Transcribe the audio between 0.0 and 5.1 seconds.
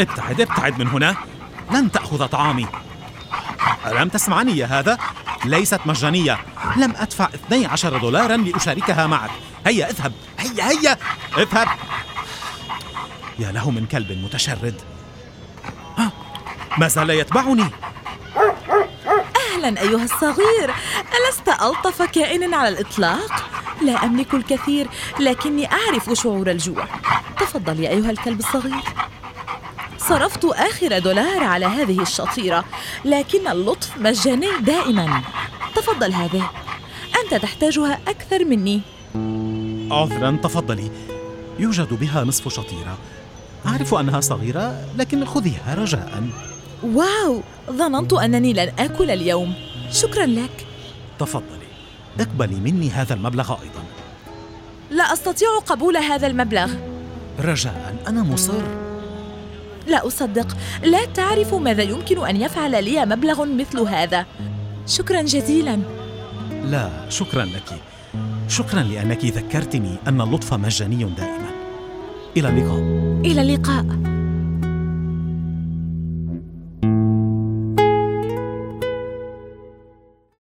ابتعد ابتعد من هنا. لن تأخذ طعامي. ألم تسمعني يا هذا؟